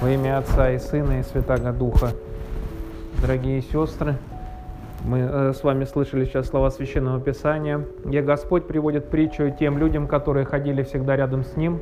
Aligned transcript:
Во 0.00 0.08
имя 0.08 0.38
Отца 0.38 0.70
и 0.70 0.78
Сына 0.78 1.20
и 1.20 1.22
Святаго 1.22 1.72
Духа. 1.72 2.12
Дорогие 3.20 3.60
сестры, 3.60 4.14
мы 5.04 5.18
э, 5.18 5.52
с 5.52 5.62
вами 5.62 5.84
слышали 5.84 6.24
сейчас 6.24 6.46
слова 6.46 6.70
Священного 6.70 7.20
Писания, 7.20 7.84
где 8.02 8.22
Господь 8.22 8.66
приводит 8.66 9.10
притчу 9.10 9.50
тем 9.50 9.76
людям, 9.76 10.08
которые 10.08 10.46
ходили 10.46 10.84
всегда 10.84 11.16
рядом 11.16 11.44
с 11.44 11.54
Ним. 11.54 11.80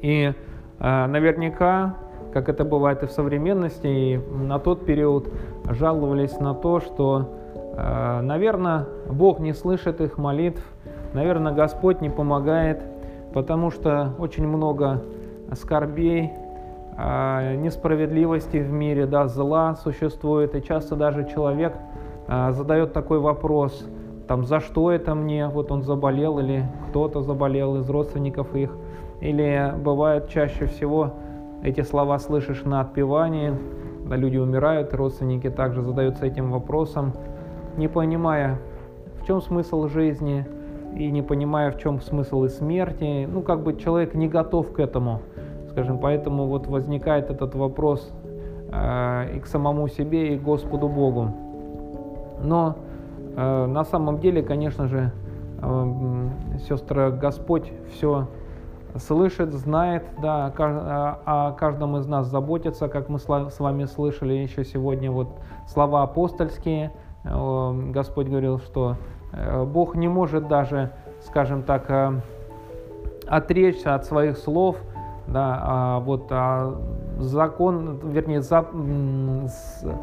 И 0.00 0.32
э, 0.78 1.06
наверняка, 1.06 1.96
как 2.32 2.48
это 2.48 2.64
бывает 2.64 3.02
и 3.02 3.06
в 3.06 3.10
современности, 3.10 3.86
и 3.86 4.16
на 4.16 4.58
тот 4.58 4.86
период 4.86 5.28
жаловались 5.68 6.40
на 6.40 6.54
то, 6.54 6.80
что, 6.80 7.34
э, 7.76 8.20
наверное, 8.22 8.86
Бог 9.10 9.40
не 9.40 9.52
слышит 9.52 10.00
их 10.00 10.16
молитв, 10.16 10.64
наверное, 11.12 11.52
Господь 11.52 12.00
не 12.00 12.08
помогает, 12.08 12.82
потому 13.34 13.70
что 13.70 14.14
очень 14.18 14.48
много 14.48 15.02
скорбей, 15.52 16.32
несправедливости 16.98 18.58
в 18.58 18.70
мире, 18.70 19.06
да, 19.06 19.26
зла 19.28 19.74
существует, 19.76 20.54
и 20.54 20.62
часто 20.62 20.96
даже 20.96 21.26
человек 21.28 21.74
а, 22.28 22.52
задает 22.52 22.92
такой 22.92 23.18
вопрос, 23.18 23.86
там, 24.28 24.44
за 24.44 24.60
что 24.60 24.90
это 24.90 25.14
мне, 25.14 25.48
вот 25.48 25.72
он 25.72 25.82
заболел, 25.82 26.38
или 26.38 26.64
кто-то 26.88 27.22
заболел 27.22 27.76
из 27.76 27.88
родственников 27.88 28.54
их, 28.54 28.76
или 29.20 29.74
бывает 29.78 30.28
чаще 30.28 30.66
всего 30.66 31.14
эти 31.62 31.82
слова 31.82 32.18
слышишь 32.18 32.64
на 32.64 32.80
отпевании, 32.80 33.52
люди 34.06 34.38
умирают, 34.38 34.94
родственники 34.94 35.50
также 35.50 35.82
задаются 35.82 36.26
этим 36.26 36.50
вопросом, 36.50 37.12
не 37.76 37.88
понимая, 37.88 38.58
в 39.20 39.26
чем 39.26 39.40
смысл 39.40 39.88
жизни, 39.88 40.46
и 40.96 41.10
не 41.10 41.22
понимая, 41.22 41.70
в 41.70 41.78
чем 41.78 42.00
смысл 42.00 42.44
и 42.44 42.48
смерти, 42.48 43.28
ну, 43.30 43.42
как 43.42 43.62
бы 43.62 43.76
человек 43.76 44.14
не 44.14 44.28
готов 44.28 44.72
к 44.72 44.80
этому, 44.80 45.20
Скажем, 45.70 45.98
поэтому 45.98 46.46
вот 46.46 46.66
возникает 46.66 47.30
этот 47.30 47.54
вопрос 47.54 48.10
э, 48.72 49.36
и 49.36 49.40
к 49.40 49.46
самому 49.46 49.86
себе, 49.86 50.34
и 50.34 50.38
к 50.38 50.42
Господу 50.42 50.88
Богу. 50.88 51.32
Но 52.42 52.76
э, 53.36 53.66
на 53.66 53.84
самом 53.84 54.18
деле, 54.18 54.42
конечно 54.42 54.88
же, 54.88 55.12
э, 55.62 56.28
сестра 56.68 57.10
Господь 57.10 57.72
все 57.92 58.26
слышит, 58.96 59.52
знает, 59.52 60.04
да, 60.20 60.52
о 61.24 61.52
каждом 61.52 61.96
из 61.98 62.08
нас 62.08 62.26
заботится, 62.26 62.88
как 62.88 63.08
мы 63.08 63.20
с 63.20 63.60
вами 63.60 63.84
слышали 63.84 64.32
еще 64.32 64.64
сегодня 64.64 65.12
вот 65.12 65.28
слова 65.68 66.02
апостольские. 66.02 66.90
Господь 67.22 68.26
говорил, 68.26 68.58
что 68.58 68.96
Бог 69.66 69.94
не 69.94 70.08
может 70.08 70.48
даже, 70.48 70.90
скажем 71.20 71.62
так, 71.62 72.14
отречься 73.28 73.94
от 73.94 74.06
своих 74.06 74.36
слов– 74.38 74.76
да, 75.26 75.60
а 75.62 76.00
вот 76.00 76.26
а 76.30 76.74
закон, 77.18 77.98
вернее, 78.04 78.40
за, 78.40 78.66
с, 79.46 79.84
э, 79.84 79.94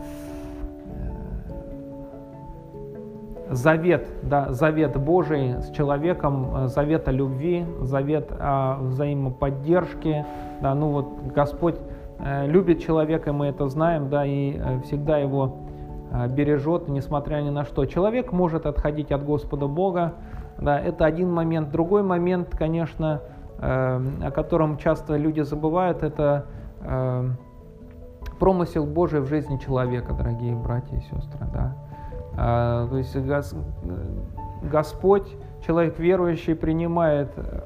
завет, 3.49 4.07
да, 4.23 4.51
завет 4.51 4.97
Божий 4.97 5.61
с 5.61 5.71
человеком, 5.71 6.55
э, 6.55 6.67
завет 6.67 7.07
о 7.07 7.11
любви, 7.11 7.65
завет 7.81 8.31
о 8.31 8.77
взаимоподдержке, 8.81 10.25
да, 10.61 10.73
ну 10.75 10.91
вот 10.91 11.07
Господь 11.33 11.75
э, 12.19 12.47
любит 12.47 12.81
человека, 12.81 13.33
мы 13.33 13.47
это 13.47 13.67
знаем, 13.67 14.09
да, 14.09 14.25
и 14.25 14.59
всегда 14.83 15.17
его 15.17 15.57
бережет, 16.29 16.87
несмотря 16.87 17.41
ни 17.41 17.49
на 17.49 17.65
что. 17.65 17.85
Человек 17.85 18.31
может 18.31 18.65
отходить 18.65 19.11
от 19.11 19.25
Господа 19.25 19.67
Бога, 19.67 20.13
да, 20.57 20.79
это 20.79 21.05
один 21.05 21.31
момент. 21.31 21.69
Другой 21.69 22.01
момент, 22.01 22.55
конечно, 22.57 23.21
о 23.59 24.31
котором 24.31 24.77
часто 24.77 25.17
люди 25.17 25.41
забывают, 25.41 26.03
это 26.03 26.45
эм, 26.81 27.37
промысел 28.39 28.85
Божий 28.85 29.19
в 29.19 29.27
жизни 29.27 29.57
человека, 29.57 30.13
дорогие 30.13 30.55
братья 30.55 30.95
и 30.95 31.01
сестры. 31.01 31.45
Да? 31.51 31.75
А, 32.35 32.87
то 32.87 32.97
есть 32.97 33.15
Господь, 34.63 35.35
человек 35.65 35.97
верующий, 35.99 36.55
принимает 36.55 37.31
э, 37.35 37.63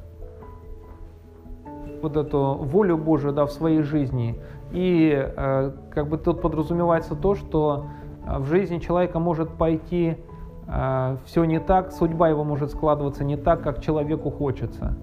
вот 2.01 2.15
эту 2.15 2.55
волю 2.55 2.97
Божию 2.97 3.33
да, 3.33 3.45
в 3.45 3.51
своей 3.51 3.81
жизни. 3.81 4.39
И 4.71 5.11
э, 5.13 5.71
как 5.93 6.07
бы 6.07 6.17
тут 6.17 6.41
подразумевается 6.41 7.15
то, 7.15 7.35
что 7.35 7.87
э, 8.25 8.37
в 8.39 8.45
жизни 8.45 8.79
человека 8.79 9.19
может 9.19 9.49
пойти 9.49 10.17
все 11.25 11.43
не 11.43 11.59
так, 11.59 11.91
судьба 11.91 12.29
его 12.29 12.45
может 12.45 12.71
складываться 12.71 13.25
не 13.25 13.35
так, 13.35 13.61
как 13.61 13.81
человеку 13.81 14.29
хочется 14.29 14.95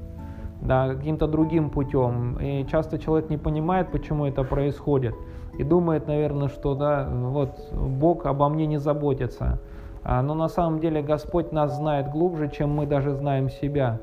да, 0.60 0.94
каким-то 0.94 1.26
другим 1.26 1.70
путем. 1.70 2.38
И 2.40 2.66
часто 2.70 2.98
человек 2.98 3.30
не 3.30 3.36
понимает, 3.36 3.90
почему 3.90 4.26
это 4.26 4.44
происходит. 4.44 5.14
И 5.58 5.64
думает, 5.64 6.06
наверное, 6.06 6.48
что 6.48 6.74
да, 6.74 7.08
вот 7.10 7.72
Бог 7.72 8.26
обо 8.26 8.48
мне 8.48 8.66
не 8.66 8.78
заботится. 8.78 9.58
А, 10.04 10.22
но 10.22 10.34
на 10.34 10.48
самом 10.48 10.80
деле 10.80 11.02
Господь 11.02 11.52
нас 11.52 11.76
знает 11.76 12.10
глубже, 12.10 12.50
чем 12.50 12.70
мы 12.70 12.86
даже 12.86 13.14
знаем 13.14 13.50
себя. 13.50 14.00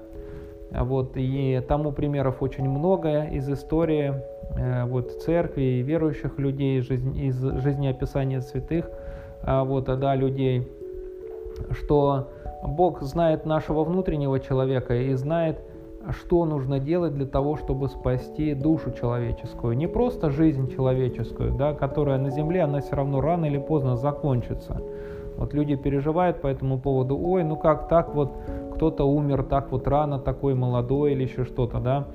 Вот, 0.71 1.11
и 1.16 1.61
тому 1.67 1.91
примеров 1.91 2.41
очень 2.41 2.67
много 2.67 3.25
из 3.25 3.49
истории 3.49 4.13
э, 4.57 4.83
вот, 4.85 5.22
церкви 5.22 5.61
и 5.61 5.81
верующих 5.81 6.37
людей, 6.37 6.81
жизнь, 6.81 7.17
из 7.17 7.39
жизнеописания 7.39 8.41
святых 8.41 8.89
а, 9.41 9.63
вот, 9.63 9.85
да, 9.85 10.16
людей, 10.16 10.67
что 11.72 12.29
Бог 12.63 13.01
знает 13.01 13.45
нашего 13.45 13.83
внутреннего 13.83 14.39
человека 14.39 14.95
и 14.95 15.13
знает, 15.13 15.59
что 16.11 16.45
нужно 16.45 16.79
делать 16.79 17.13
для 17.13 17.25
того, 17.25 17.55
чтобы 17.55 17.88
спасти 17.88 18.53
душу 18.53 18.91
человеческую. 18.91 19.75
Не 19.77 19.88
просто 19.88 20.29
жизнь 20.29 20.73
человеческую, 20.73 21.53
да, 21.53 21.73
которая 21.73 22.17
на 22.19 22.29
земле, 22.29 22.63
она 22.63 22.81
все 22.81 22.95
равно 22.95 23.21
рано 23.21 23.45
или 23.45 23.57
поздно 23.57 23.95
закончится. 23.95 24.81
Вот 25.38 25.53
люди 25.53 25.75
переживают 25.75 26.41
по 26.41 26.47
этому 26.47 26.79
поводу, 26.79 27.17
ой, 27.17 27.43
ну 27.43 27.57
как 27.57 27.88
так 27.88 28.16
вот, 28.16 28.31
кто-то 28.75 29.03
умер 29.05 29.43
так 29.43 29.71
вот 29.71 29.88
рано, 29.88 30.19
такой 30.19 30.53
молодой 30.53 31.13
или 31.13 31.23
еще 31.23 31.43
что-то, 31.43 31.79
да. 31.79 32.05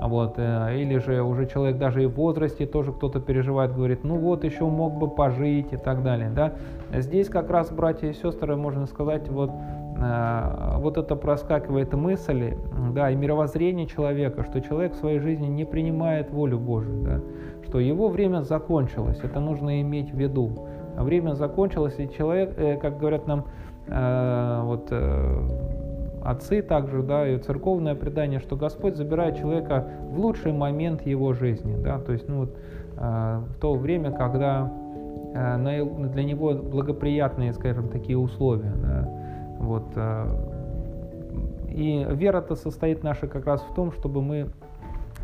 Вот, 0.00 0.34
э, 0.36 0.76
или 0.78 0.98
же 0.98 1.22
уже 1.22 1.46
человек 1.46 1.76
даже 1.76 2.04
и 2.04 2.06
в 2.06 2.14
возрасте 2.14 2.66
тоже 2.66 2.92
кто-то 2.92 3.18
переживает, 3.18 3.74
говорит, 3.74 4.04
ну 4.04 4.16
вот 4.16 4.44
еще 4.44 4.64
мог 4.64 4.94
бы 4.94 5.08
пожить 5.08 5.72
и 5.72 5.76
так 5.76 6.04
далее. 6.04 6.30
Да? 6.30 6.52
Здесь 6.92 7.28
как 7.28 7.50
раз, 7.50 7.72
братья 7.72 8.06
и 8.06 8.12
сестры, 8.12 8.54
можно 8.54 8.86
сказать, 8.86 9.28
вот 9.28 9.50
вот 10.00 10.96
это 10.96 11.16
проскакивает 11.16 11.92
мысль, 11.92 12.54
да, 12.94 13.10
и 13.10 13.16
мировоззрение 13.16 13.86
человека, 13.86 14.44
что 14.44 14.60
человек 14.60 14.92
в 14.92 14.96
своей 14.96 15.18
жизни 15.18 15.46
не 15.46 15.64
принимает 15.64 16.30
волю 16.30 16.60
Божию, 16.60 17.02
да, 17.02 17.20
что 17.66 17.80
его 17.80 18.08
время 18.08 18.42
закончилось, 18.42 19.18
это 19.22 19.40
нужно 19.40 19.80
иметь 19.80 20.12
в 20.12 20.16
виду. 20.16 20.68
Время 20.96 21.34
закончилось, 21.34 21.96
и 21.98 22.08
человек, 22.16 22.54
э, 22.56 22.76
как 22.76 22.98
говорят 22.98 23.26
нам 23.26 23.46
э, 23.88 24.60
вот, 24.64 24.92
отцы 26.24 26.62
также, 26.62 27.02
да, 27.02 27.26
и 27.26 27.38
церковное 27.38 27.96
предание, 27.96 28.38
что 28.38 28.54
Господь 28.54 28.96
забирает 28.96 29.36
человека 29.38 29.84
в 30.10 30.20
лучший 30.20 30.52
момент 30.52 31.04
его 31.06 31.32
жизни, 31.32 31.76
да, 31.76 31.98
то 31.98 32.12
есть, 32.12 32.28
ну, 32.28 32.40
вот, 32.40 32.56
в 32.96 33.54
то 33.60 33.74
время, 33.74 34.10
когда 34.10 34.72
для 35.32 36.24
него 36.24 36.54
благоприятные, 36.54 37.52
скажем, 37.52 37.88
такие 37.88 38.18
условия, 38.18 38.72
да, 38.74 39.17
вот. 39.58 39.84
Э, 39.96 40.26
и 41.68 42.06
вера-то 42.10 42.56
состоит 42.56 43.02
наша 43.02 43.28
как 43.28 43.46
раз 43.46 43.62
в 43.62 43.74
том, 43.74 43.92
чтобы 43.92 44.22
мы, 44.22 44.48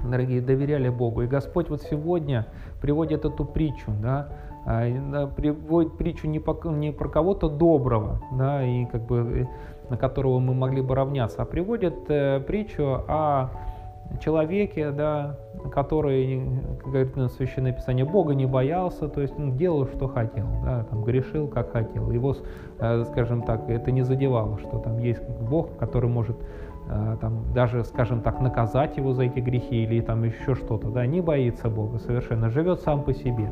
дорогие, 0.04 0.40
доверяли 0.40 0.88
Богу. 0.88 1.22
И 1.22 1.26
Господь 1.26 1.70
вот 1.70 1.82
сегодня 1.82 2.46
приводит 2.80 3.24
эту 3.24 3.44
притчу, 3.44 3.90
да, 4.00 4.28
а, 4.66 5.26
приводит 5.26 5.96
притчу 5.96 6.28
не, 6.28 6.38
по, 6.38 6.56
не 6.68 6.92
про 6.92 7.08
кого-то 7.08 7.48
доброго, 7.48 8.20
да, 8.32 8.64
и 8.64 8.84
как 8.86 9.02
бы 9.06 9.48
на 9.90 9.96
которого 9.96 10.38
мы 10.38 10.54
могли 10.54 10.80
бы 10.80 10.94
равняться, 10.94 11.42
а 11.42 11.44
приводит 11.44 11.94
э, 12.08 12.40
притчу 12.40 13.04
о 13.06 13.50
человеке, 14.20 14.90
да, 14.90 15.36
который, 15.72 16.42
как 16.78 16.88
говорит 16.88 17.16
на 17.16 17.28
Священное 17.28 17.72
Писание, 17.72 18.04
Бога 18.04 18.34
не 18.34 18.46
боялся, 18.46 19.08
то 19.08 19.20
есть 19.20 19.36
ну, 19.38 19.54
делал, 19.54 19.86
что 19.86 20.08
хотел, 20.08 20.46
да, 20.64 20.84
там, 20.84 21.04
грешил, 21.04 21.48
как 21.48 21.72
хотел. 21.72 22.10
Его, 22.10 22.36
э, 22.78 23.04
скажем 23.04 23.42
так, 23.42 23.68
это 23.68 23.90
не 23.90 24.02
задевало, 24.02 24.58
что 24.58 24.78
там 24.78 24.98
есть 24.98 25.22
Бог, 25.28 25.76
который 25.78 26.08
может 26.08 26.36
э, 26.88 27.16
там, 27.20 27.52
даже, 27.52 27.84
скажем 27.84 28.20
так, 28.20 28.40
наказать 28.40 28.96
его 28.96 29.12
за 29.12 29.24
эти 29.24 29.40
грехи 29.40 29.82
или 29.84 30.00
там 30.00 30.24
еще 30.24 30.54
что-то, 30.54 30.88
да, 30.90 31.06
не 31.06 31.20
боится 31.20 31.68
Бога 31.68 31.98
совершенно, 31.98 32.50
живет 32.50 32.80
сам 32.80 33.02
по 33.02 33.12
себе. 33.12 33.50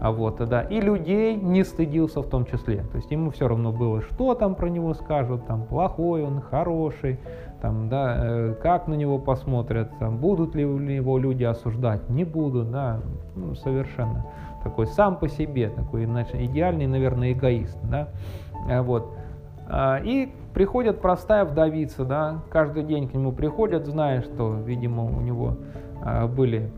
А 0.00 0.12
вот, 0.12 0.38
да, 0.48 0.62
и 0.62 0.80
людей 0.80 1.36
не 1.36 1.62
стыдился 1.62 2.22
в 2.22 2.28
том 2.28 2.46
числе. 2.46 2.84
То 2.90 2.96
есть 2.96 3.10
ему 3.10 3.30
все 3.30 3.46
равно 3.46 3.70
было, 3.70 4.00
что 4.00 4.34
там 4.34 4.54
про 4.54 4.68
него 4.68 4.94
скажут, 4.94 5.46
там 5.46 5.64
плохой 5.64 6.24
он, 6.24 6.40
хороший, 6.40 7.18
там, 7.60 7.90
да, 7.90 8.16
э, 8.18 8.54
как 8.62 8.88
на 8.88 8.94
него 8.94 9.18
посмотрят, 9.18 9.90
там, 9.98 10.16
будут 10.16 10.54
ли 10.54 10.62
его 10.62 11.18
люди 11.18 11.44
осуждать, 11.44 12.08
не 12.08 12.24
будут, 12.24 12.70
да, 12.70 13.00
ну, 13.36 13.54
совершенно 13.54 14.24
такой 14.64 14.86
сам 14.86 15.16
по 15.16 15.28
себе, 15.28 15.68
такой 15.68 16.06
значит, 16.06 16.34
идеальный, 16.34 16.86
наверное, 16.86 17.32
эгоист, 17.32 17.78
да, 17.82 18.08
э, 18.70 18.80
вот. 18.80 19.06
А, 19.68 19.98
и 20.02 20.32
приходит 20.54 21.00
простая 21.00 21.44
вдовица, 21.44 22.06
да, 22.06 22.40
каждый 22.50 22.84
день 22.84 23.06
к 23.06 23.12
нему 23.12 23.32
приходят, 23.32 23.86
зная, 23.86 24.22
что, 24.22 24.54
видимо, 24.54 25.04
у 25.04 25.20
него 25.20 25.58
а, 26.02 26.26
были 26.26 26.70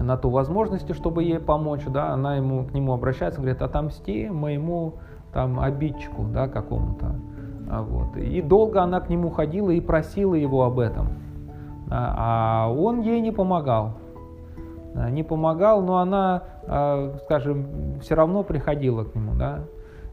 на 0.00 0.16
ту 0.16 0.30
возможности, 0.30 0.92
чтобы 0.92 1.24
ей 1.24 1.38
помочь, 1.38 1.84
да, 1.86 2.10
она 2.12 2.36
ему, 2.36 2.64
к 2.64 2.72
нему 2.72 2.92
обращается, 2.92 3.40
говорит, 3.40 3.62
отомсти 3.62 4.28
моему 4.28 4.94
там 5.32 5.60
обидчику, 5.60 6.24
да, 6.24 6.48
какому-то. 6.48 7.14
А, 7.70 7.82
вот. 7.82 8.16
И 8.16 8.40
долго 8.40 8.82
она 8.82 9.00
к 9.00 9.08
нему 9.08 9.30
ходила 9.30 9.70
и 9.70 9.80
просила 9.80 10.34
его 10.34 10.64
об 10.64 10.78
этом. 10.78 11.08
А 11.90 12.72
он 12.76 13.00
ей 13.00 13.20
не 13.20 13.32
помогал. 13.32 13.94
Не 15.10 15.22
помогал, 15.22 15.82
но 15.82 15.98
она, 15.98 16.42
а, 16.66 17.16
скажем, 17.24 17.98
все 18.00 18.14
равно 18.14 18.42
приходила 18.42 19.04
к 19.04 19.14
нему, 19.14 19.34
да. 19.34 19.64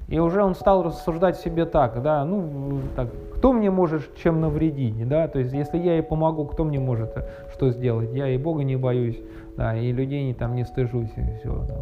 И 0.08 0.20
уже 0.20 0.44
он 0.44 0.54
стал 0.54 0.84
рассуждать 0.84 1.38
себе 1.38 1.66
так, 1.66 2.02
да, 2.04 2.24
ну, 2.26 2.80
так, 2.96 3.08
кто 3.36 3.54
мне 3.54 3.72
может 3.72 4.16
чем 4.16 4.40
навредить, 4.40 5.08
да, 5.08 5.28
то 5.28 5.40
есть 5.40 5.52
если 5.52 5.80
я 5.80 5.94
ей 5.94 6.04
помогу, 6.04 6.46
кто 6.46 6.64
мне 6.64 6.80
может 6.80 7.18
э, 7.18 7.28
что 7.52 7.72
сделать, 7.72 8.14
я 8.14 8.30
и 8.30 8.38
Бога 8.38 8.64
не 8.64 8.76
боюсь, 8.76 9.20
да, 9.58 9.76
и 9.76 9.92
людей 9.92 10.26
не, 10.26 10.36
там 10.36 10.56
не 10.56 10.64
стыжусь, 10.64 11.12
и 11.16 11.40
все. 11.40 11.66
Там. 11.66 11.80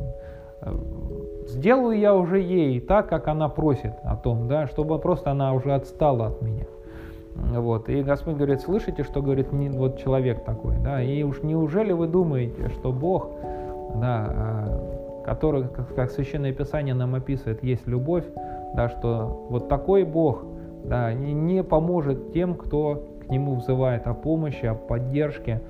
Э, 0.62 0.74
сделаю 1.48 2.00
я 2.00 2.16
уже 2.16 2.40
ей 2.40 2.80
так, 2.80 3.10
как 3.10 3.28
она 3.28 3.50
просит 3.50 3.94
о 4.04 4.16
том, 4.16 4.48
да, 4.48 4.68
чтобы 4.68 5.00
просто 5.00 5.32
она 5.32 5.54
уже 5.54 5.74
отстала 5.74 6.28
от 6.28 6.42
меня. 6.42 6.66
Вот. 7.36 7.90
И 7.90 8.04
Господь 8.04 8.36
говорит, 8.36 8.62
слышите, 8.62 9.04
что 9.04 9.22
говорит 9.22 9.52
не, 9.52 9.70
вот 9.70 9.98
человек 9.98 10.46
такой, 10.46 10.76
да, 10.78 11.02
и 11.02 11.24
уж 11.24 11.42
неужели 11.42 11.92
вы 11.92 12.08
думаете, 12.08 12.70
что 12.70 12.92
Бог, 12.92 13.30
да, 13.96 14.28
а, 14.30 15.03
который, 15.24 15.66
как, 15.96 16.12
Священное 16.12 16.54
Писание 16.54 16.94
нам 16.94 17.16
описывает, 17.16 17.64
есть 17.64 17.88
любовь, 17.88 18.26
да, 18.76 18.90
что 18.90 19.48
вот 19.50 19.70
такой 19.70 20.04
Бог, 20.04 20.44
да, 20.84 21.14
не, 21.14 21.64
поможет 21.64 22.34
тем, 22.34 22.56
кто 22.56 23.08
к 23.22 23.30
Нему 23.30 23.56
взывает 23.56 24.06
о 24.08 24.14
помощи, 24.14 24.66
о 24.66 24.76
поддержке, 24.76 25.62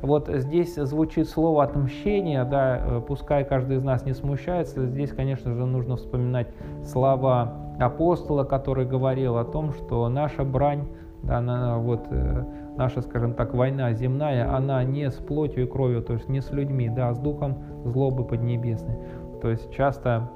вот 0.00 0.28
здесь 0.28 0.76
звучит 0.76 1.28
слово 1.28 1.64
отмщение, 1.64 2.44
да, 2.44 2.80
э, 2.80 3.02
пускай 3.06 3.44
каждый 3.44 3.78
из 3.78 3.82
нас 3.82 4.04
не 4.04 4.12
смущается, 4.12 4.86
здесь, 4.86 5.10
конечно 5.10 5.54
же, 5.54 5.64
нужно 5.64 5.96
вспоминать 5.96 6.48
слова 6.84 7.54
апостола, 7.80 8.44
который 8.44 8.86
говорил 8.86 9.38
о 9.38 9.44
том, 9.44 9.72
что 9.72 10.08
наша 10.08 10.44
брань, 10.44 10.84
да, 11.22 11.40
на, 11.40 11.78
вот, 11.78 12.06
э, 12.10 12.44
наша, 12.78 13.02
скажем 13.02 13.34
так, 13.34 13.52
война 13.54 13.92
земная, 13.92 14.54
она 14.54 14.82
не 14.84 15.10
с 15.10 15.14
плотью 15.14 15.64
и 15.64 15.66
кровью, 15.66 16.00
то 16.00 16.14
есть 16.14 16.28
не 16.28 16.40
с 16.40 16.50
людьми, 16.52 16.88
да, 16.88 17.10
а 17.10 17.14
с 17.14 17.18
духом 17.18 17.58
злобы 17.84 18.24
поднебесной. 18.24 18.96
То 19.42 19.50
есть 19.50 19.70
часто 19.72 20.30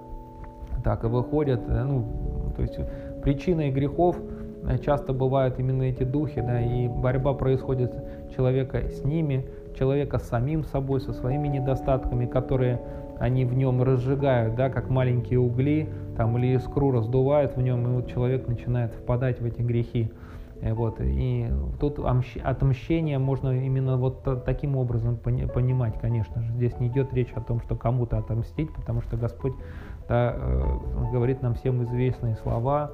так 0.85 1.05
и 1.05 1.07
выходят, 1.07 1.61
э, 1.69 1.85
ну, 1.85 2.53
то 2.57 2.63
есть 2.63 2.79
причиной 3.23 3.71
грехов 3.71 4.19
часто 4.85 5.13
бывают 5.13 5.59
именно 5.59 5.85
эти 5.85 6.03
духи, 6.03 6.41
да, 6.41 6.61
и 6.61 6.89
борьба 6.89 7.35
происходит 7.35 7.95
человека 8.35 8.89
с 8.89 9.05
ними, 9.05 9.47
человека 9.79 10.19
с 10.19 10.25
самим 10.25 10.65
собой, 10.65 11.01
со 11.01 11.13
своими 11.13 11.49
недостатками, 11.49 12.27
которые 12.27 12.81
они 13.19 13.45
в 13.45 13.55
нем 13.55 13.83
разжигают, 13.83 14.57
да, 14.57 14.69
как 14.69 14.91
маленькие 14.91 15.39
угли, 15.39 15.89
там, 16.17 16.37
или 16.39 16.57
искру 16.57 16.91
раздувают 16.91 17.57
в 17.57 17.63
нем, 17.63 17.87
и 17.87 17.91
вот 17.95 18.09
человек 18.09 18.49
начинает 18.49 18.93
впадать 18.93 19.41
в 19.41 19.45
эти 19.45 19.63
грехи. 19.63 20.11
Вот. 20.63 21.01
И 21.01 21.51
тут 21.81 21.99
отмщение 21.99 23.19
можно 23.19 23.51
именно 23.51 23.97
вот 23.97 24.23
таким 24.45 24.77
образом 24.77 25.17
понимать, 25.17 25.99
конечно 26.01 26.41
же. 26.41 26.53
Здесь 26.53 26.79
не 26.79 26.89
идет 26.89 27.13
речь 27.13 27.33
о 27.35 27.41
том, 27.41 27.61
что 27.61 27.75
кому-то 27.75 28.19
отомстить, 28.19 28.73
потому 28.73 29.03
что 29.03 29.17
Господь 29.17 29.55
да, 30.09 30.35
э, 30.37 30.63
говорит 31.13 31.43
нам 31.43 31.55
всем 31.55 31.83
известные 31.83 32.37
слова, 32.37 32.93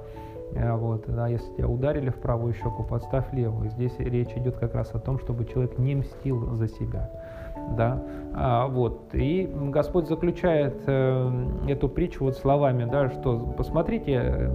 Э, 0.55 0.75
вот, 0.75 1.05
да, 1.07 1.29
если 1.29 1.53
тебя 1.55 1.69
ударили 1.69 2.11
в 2.11 2.17
правую 2.17 2.55
щеку, 2.55 2.83
подставь 2.83 3.33
левую. 3.33 3.71
Здесь 3.71 3.95
речь 3.99 4.33
идет 4.37 4.57
как 4.57 4.75
раз 4.75 4.95
о 4.95 4.99
том, 4.99 5.19
чтобы 5.19 5.45
человек 5.45 5.79
не 5.79 5.97
мстил 5.97 6.55
за 6.55 6.69
себя. 6.69 7.11
Да, 7.77 8.03
а, 8.35 8.67
вот. 8.67 9.11
И 9.13 9.51
Господь 9.53 10.09
заключает 10.09 10.83
э, 10.87 11.47
эту 11.69 11.89
притчу 11.89 12.25
вот 12.25 12.37
словами, 12.37 12.89
да, 12.91 13.11
что 13.11 13.39
посмотрите, 13.57 14.51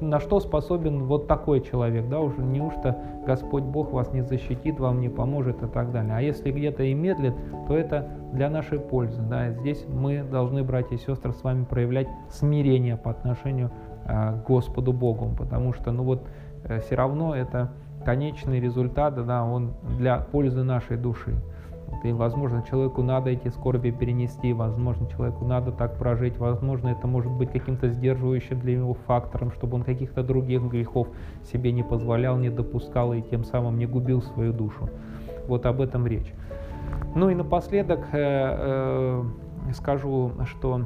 на 0.00 0.20
что 0.20 0.40
способен 0.40 1.04
вот 1.04 1.26
такой 1.26 1.60
человек, 1.60 2.08
да, 2.08 2.20
уже 2.20 2.42
неужто 2.42 2.96
Господь 3.26 3.64
Бог 3.64 3.92
вас 3.92 4.12
не 4.12 4.22
защитит, 4.22 4.78
вам 4.78 5.00
не 5.00 5.08
поможет 5.08 5.62
и 5.62 5.66
так 5.66 5.92
далее. 5.92 6.14
А 6.14 6.20
если 6.20 6.50
где-то 6.50 6.82
и 6.82 6.94
медлит, 6.94 7.34
то 7.66 7.76
это 7.76 8.08
для 8.32 8.50
нашей 8.50 8.78
пользы, 8.78 9.22
да, 9.22 9.50
здесь 9.50 9.84
мы 9.88 10.22
должны, 10.22 10.62
братья 10.62 10.96
и 10.96 10.98
сестры, 10.98 11.32
с 11.32 11.42
вами 11.42 11.64
проявлять 11.64 12.08
смирение 12.28 12.96
по 12.96 13.10
отношению 13.10 13.70
Э, 14.08 14.34
Господу 14.46 14.92
Богу, 14.92 15.34
потому 15.36 15.72
что, 15.72 15.90
ну 15.90 16.04
вот, 16.04 16.22
э, 16.62 16.80
все 16.80 16.94
равно 16.94 17.34
это 17.34 17.72
конечный 18.04 18.60
результат, 18.60 19.26
да, 19.26 19.44
он 19.44 19.72
для 19.98 20.18
пользы 20.18 20.62
нашей 20.62 20.96
души. 20.96 21.34
И, 22.04 22.12
возможно, 22.12 22.62
человеку 22.68 23.02
надо 23.02 23.30
эти 23.30 23.48
скорби 23.48 23.90
перенести, 23.90 24.52
возможно, 24.52 25.08
человеку 25.08 25.44
надо 25.44 25.72
так 25.72 25.96
прожить, 25.96 26.36
возможно, 26.38 26.88
это 26.88 27.06
может 27.06 27.32
быть 27.32 27.50
каким-то 27.50 27.88
сдерживающим 27.88 28.60
для 28.60 28.76
него 28.76 28.94
фактором, 29.06 29.50
чтобы 29.52 29.76
он 29.76 29.82
каких-то 29.82 30.22
других 30.22 30.62
грехов 30.62 31.08
себе 31.44 31.72
не 31.72 31.82
позволял, 31.82 32.36
не 32.38 32.50
допускал 32.50 33.12
и 33.12 33.22
тем 33.22 33.44
самым 33.44 33.78
не 33.78 33.86
губил 33.86 34.22
свою 34.22 34.52
душу. 34.52 34.88
Вот 35.46 35.64
об 35.66 35.80
этом 35.80 36.06
речь. 36.06 36.32
Ну 37.14 37.30
и 37.30 37.34
напоследок 37.34 38.00
э, 38.12 38.18
э, 38.18 39.24
скажу, 39.72 40.32
что 40.44 40.82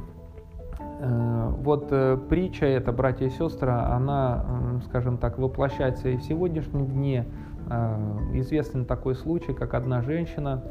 Э, 1.03 1.49
вот 1.63 1.89
э, 1.91 2.19
притча 2.29 2.67
эта, 2.67 2.93
братья 2.93 3.27
и 3.27 3.31
сестры, 3.31 3.71
она, 3.71 4.45
скажем 4.85 5.17
так, 5.17 5.39
воплощается 5.39 6.09
и 6.09 6.17
в 6.17 6.23
сегодняшнем 6.23 6.87
дне. 6.87 7.27
Э, 7.71 7.97
известен 8.35 8.85
такой 8.85 9.15
случай, 9.15 9.55
как 9.55 9.73
одна 9.73 10.03
женщина, 10.03 10.63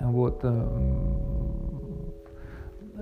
вот, 0.00 0.44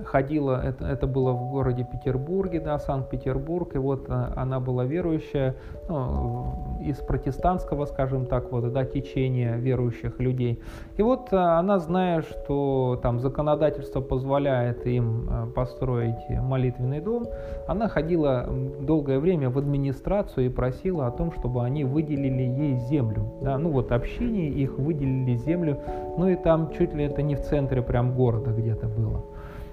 ходила, 0.05 0.61
это, 0.63 0.85
это 0.85 1.07
было 1.07 1.31
в 1.31 1.51
городе 1.51 1.87
Петербурге, 1.89 2.59
да, 2.59 2.79
Санкт-Петербург, 2.79 3.75
и 3.75 3.77
вот 3.77 4.09
э, 4.09 4.33
она 4.35 4.59
была 4.59 4.85
верующая, 4.85 5.55
ну, 5.87 6.79
из 6.81 6.97
протестантского, 6.97 7.85
скажем 7.85 8.25
так, 8.25 8.51
вот, 8.51 8.71
да, 8.71 8.85
течения 8.85 9.55
верующих 9.55 10.19
людей. 10.19 10.61
И 10.97 11.01
вот 11.01 11.31
э, 11.31 11.37
она, 11.37 11.79
зная, 11.79 12.21
что 12.21 12.99
там 13.01 13.19
законодательство 13.19 14.01
позволяет 14.01 14.85
им 14.87 15.29
э, 15.29 15.45
построить 15.53 16.29
молитвенный 16.29 16.99
дом, 16.99 17.27
она 17.67 17.87
ходила 17.87 18.49
долгое 18.81 19.19
время 19.19 19.49
в 19.49 19.57
администрацию 19.57 20.47
и 20.47 20.49
просила 20.49 21.07
о 21.07 21.11
том, 21.11 21.31
чтобы 21.31 21.63
они 21.63 21.83
выделили 21.83 22.43
ей 22.43 22.75
землю, 22.77 23.33
да, 23.41 23.57
ну 23.57 23.69
вот 23.69 23.91
общине 23.91 24.49
их 24.49 24.77
выделили 24.77 25.35
землю, 25.35 25.79
ну 26.17 26.27
и 26.27 26.35
там 26.35 26.71
чуть 26.71 26.93
ли 26.93 27.05
это 27.05 27.21
не 27.21 27.35
в 27.35 27.41
центре 27.41 27.81
прям 27.81 28.15
города 28.15 28.51
где-то 28.51 28.87
было. 28.87 29.23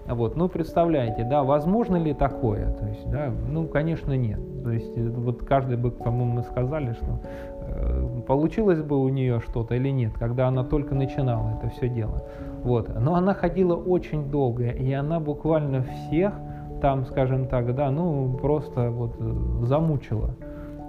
Вот, 0.06 0.36
ну, 0.36 0.48
представляете, 0.48 1.24
да, 1.24 1.42
возможно 1.44 1.96
ли 1.96 2.14
такое? 2.14 2.72
То 2.72 2.86
есть, 2.86 3.08
да, 3.10 3.32
ну, 3.48 3.66
конечно, 3.66 4.12
нет. 4.16 4.40
То 4.62 4.70
есть, 4.70 4.92
э, 4.96 5.08
вот 5.08 5.44
каждый 5.44 5.76
бы, 5.76 5.90
по-моему, 5.90 6.32
мы 6.36 6.42
сказали, 6.42 6.92
что 6.92 7.20
э, 7.60 8.20
получилось 8.26 8.82
бы 8.82 8.98
у 8.98 9.08
нее 9.08 9.40
что-то 9.40 9.74
или 9.74 9.88
нет, 9.90 10.12
когда 10.14 10.48
она 10.48 10.64
только 10.64 10.94
начинала 10.94 11.58
это 11.58 11.68
все 11.70 11.88
дело. 11.88 12.24
Вот, 12.62 12.90
но 12.98 13.14
она 13.14 13.34
ходила 13.34 13.74
очень 13.74 14.30
долго, 14.30 14.68
и 14.68 14.92
она 14.92 15.20
буквально 15.20 15.82
всех 15.82 16.34
там, 16.80 17.04
скажем 17.04 17.46
так, 17.46 17.74
да, 17.74 17.90
ну, 17.90 18.36
просто 18.40 18.90
вот 18.90 19.16
э, 19.18 19.64
замучила. 19.64 20.30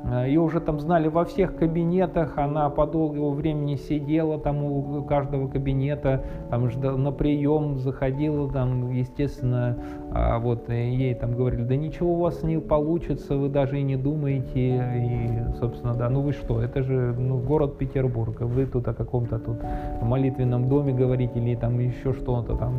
Ее 0.04 0.42
уже 0.42 0.60
там 0.60 0.80
знали 0.80 1.08
во 1.08 1.26
всех 1.26 1.56
кабинетах, 1.56 2.38
она 2.38 2.70
по 2.70 2.88
долгому 2.88 3.32
времени 3.32 3.76
сидела 3.76 4.40
там 4.40 4.64
у 4.64 5.04
каждого 5.04 5.48
кабинета, 5.48 6.26
там 6.50 6.68
на 6.82 7.12
прием 7.12 7.78
заходила, 7.78 8.52
там, 8.52 8.92
естественно, 8.92 9.78
а 10.12 10.40
вот 10.40 10.70
ей 10.70 11.14
там 11.14 11.36
говорили, 11.36 11.64
да 11.64 11.76
ничего 11.76 12.14
у 12.14 12.20
вас 12.20 12.42
не 12.42 12.60
получится, 12.60 13.38
вы 13.38 13.50
даже 13.50 13.80
и 13.80 13.84
не 13.84 13.96
думаете, 13.96 14.50
и, 14.56 15.58
собственно, 15.60 15.94
да, 15.94 16.10
ну 16.10 16.22
вы 16.22 16.34
что, 16.34 16.62
это 16.62 16.82
же 16.82 17.16
ну, 17.18 17.38
город 17.38 17.78
Петербург, 17.78 18.42
вы 18.42 18.66
тут 18.66 18.88
о 18.88 18.94
каком-то 18.94 19.38
тут 19.38 19.58
молитвенном 20.02 20.68
доме 20.68 20.94
говорите, 20.94 21.40
или 21.40 21.56
там 21.56 21.80
еще 21.80 22.14
что-то 22.14 22.56
там, 22.56 22.74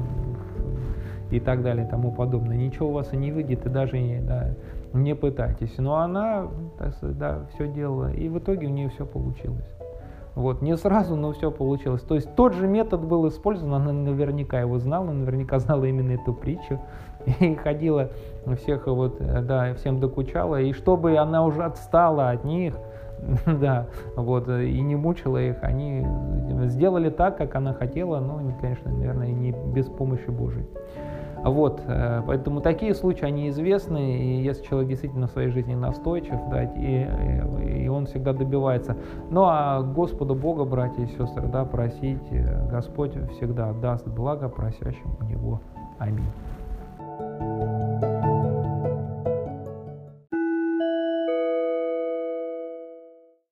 и 1.33 1.41
так 1.41 1.63
далее 1.63 1.87
и 1.87 1.89
тому 1.89 2.13
подобное. 2.13 2.57
Ничего 2.57 2.89
у 2.89 2.93
вас 2.93 3.13
и 3.13 3.17
не 3.17 3.33
выйдет, 3.33 3.65
и 3.65 3.69
даже 3.69 3.97
да, 4.23 4.51
не 4.93 5.15
пытайтесь. 5.15 5.79
Но 5.79 5.97
она, 5.97 6.49
так 6.79 6.95
сказать, 6.95 7.19
да, 7.19 7.47
все 7.55 7.67
делала, 7.67 8.13
и 8.13 8.29
в 8.29 8.39
итоге 8.39 8.67
у 8.67 8.71
нее 8.71 8.91
все 8.91 9.07
получилось. 9.07 9.67
Вот, 10.35 10.63
не 10.63 10.77
сразу, 10.77 11.17
но 11.17 11.33
все 11.33 11.51
получилось. 11.51 12.03
То 12.03 12.15
есть 12.15 12.35
тот 12.35 12.55
же 12.55 12.67
метод 12.67 13.03
был 13.03 13.29
использован, 13.29 13.75
она 13.75 13.93
наверняка 13.93 14.61
его 14.61 14.79
знала, 14.79 15.11
наверняка 15.11 15.59
знала 15.59 15.85
именно 15.85 16.13
эту 16.13 16.33
притчу, 16.33 16.81
и 17.41 17.55
ходила 17.55 18.11
всех 18.57 18.87
вот, 18.87 19.19
да, 19.19 19.75
всем 19.75 20.01
докучала, 20.01 20.61
и 20.61 20.73
чтобы 20.73 21.17
она 21.17 21.45
уже 21.45 21.65
отстала 21.65 22.31
от 22.31 22.45
них, 22.45 22.75
да, 23.47 23.87
вот, 24.17 24.49
и 24.49 24.81
не 24.81 24.97
мучила 24.97 25.39
их, 25.39 25.57
они 25.63 26.07
сделали 26.65 27.11
так, 27.11 27.37
как 27.37 27.55
она 27.55 27.73
хотела, 27.73 28.21
но, 28.21 28.41
конечно, 28.61 28.91
наверное, 28.91 29.29
не 29.29 29.53
без 29.53 29.87
помощи 29.87 30.29
Божией. 30.29 30.67
Вот, 31.45 31.83
э, 31.87 32.23
поэтому 32.27 32.61
такие 32.61 32.95
случаи, 32.95 33.25
они 33.25 33.49
известны, 33.49 34.19
и 34.19 34.43
если 34.43 34.65
человек 34.65 34.91
действительно 34.91 35.27
в 35.27 35.31
своей 35.31 35.49
жизни 35.49 35.75
настойчив, 35.75 36.39
да, 36.51 36.65
и, 36.65 37.85
и 37.85 37.89
он 37.89 38.07
всегда 38.07 38.33
добивается. 38.33 38.97
Ну 39.31 39.43
а 39.45 39.83
Господу 39.83 40.35
Бога, 40.35 40.65
братья 40.65 41.03
и 41.03 41.07
сестры, 41.07 41.49
да, 41.49 41.65
просить, 41.65 42.23
Господь 42.71 43.13
всегда 43.33 43.73
даст 43.73 44.07
благо 44.07 44.49
просящим 44.49 45.17
у 45.21 45.25
Него. 45.25 45.61
Аминь. 45.99 46.31